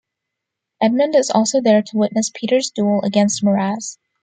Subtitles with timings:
[0.81, 3.99] Edmund is also there to witness Peter's duel against Miraz.